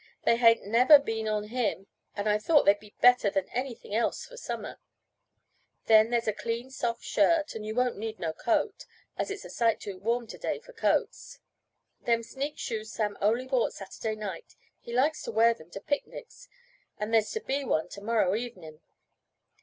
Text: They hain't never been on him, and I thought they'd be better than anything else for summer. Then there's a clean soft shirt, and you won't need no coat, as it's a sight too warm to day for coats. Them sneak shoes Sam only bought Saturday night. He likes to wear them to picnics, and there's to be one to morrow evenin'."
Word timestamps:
They 0.23 0.37
hain't 0.37 0.65
never 0.65 0.97
been 0.97 1.27
on 1.27 1.49
him, 1.49 1.85
and 2.15 2.27
I 2.27 2.39
thought 2.39 2.65
they'd 2.65 2.79
be 2.79 2.95
better 3.01 3.29
than 3.29 3.47
anything 3.49 3.93
else 3.93 4.25
for 4.25 4.35
summer. 4.35 4.79
Then 5.85 6.09
there's 6.09 6.27
a 6.27 6.33
clean 6.33 6.71
soft 6.71 7.03
shirt, 7.03 7.53
and 7.53 7.63
you 7.67 7.75
won't 7.75 7.99
need 7.99 8.17
no 8.17 8.33
coat, 8.33 8.87
as 9.15 9.29
it's 9.29 9.45
a 9.45 9.49
sight 9.51 9.79
too 9.79 9.99
warm 9.99 10.25
to 10.25 10.39
day 10.39 10.57
for 10.59 10.73
coats. 10.73 11.37
Them 12.01 12.23
sneak 12.23 12.57
shoes 12.57 12.91
Sam 12.91 13.15
only 13.21 13.45
bought 13.45 13.73
Saturday 13.73 14.15
night. 14.15 14.55
He 14.79 14.91
likes 14.91 15.21
to 15.21 15.31
wear 15.31 15.53
them 15.53 15.69
to 15.69 15.79
picnics, 15.79 16.49
and 16.97 17.13
there's 17.13 17.29
to 17.33 17.39
be 17.39 17.63
one 17.63 17.87
to 17.89 18.01
morrow 18.01 18.33
evenin'." 18.35 18.79